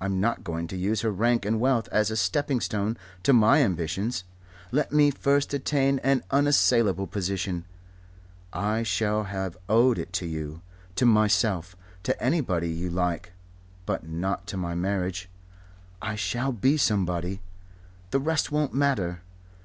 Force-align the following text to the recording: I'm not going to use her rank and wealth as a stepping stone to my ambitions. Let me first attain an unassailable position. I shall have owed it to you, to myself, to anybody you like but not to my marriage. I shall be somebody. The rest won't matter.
I'm 0.00 0.20
not 0.20 0.44
going 0.44 0.68
to 0.68 0.76
use 0.76 1.00
her 1.00 1.10
rank 1.10 1.44
and 1.44 1.58
wealth 1.58 1.88
as 1.90 2.12
a 2.12 2.16
stepping 2.16 2.60
stone 2.60 2.96
to 3.24 3.32
my 3.32 3.60
ambitions. 3.64 4.22
Let 4.70 4.92
me 4.92 5.10
first 5.10 5.52
attain 5.52 5.98
an 6.04 6.22
unassailable 6.30 7.08
position. 7.08 7.64
I 8.52 8.84
shall 8.84 9.24
have 9.24 9.56
owed 9.68 9.98
it 9.98 10.12
to 10.12 10.26
you, 10.26 10.60
to 10.94 11.06
myself, 11.06 11.74
to 12.04 12.22
anybody 12.22 12.70
you 12.70 12.88
like 12.88 13.32
but 13.84 14.06
not 14.08 14.46
to 14.46 14.56
my 14.56 14.76
marriage. 14.76 15.28
I 16.00 16.14
shall 16.14 16.52
be 16.52 16.76
somebody. 16.76 17.40
The 18.12 18.20
rest 18.20 18.52
won't 18.52 18.74
matter. 18.74 19.22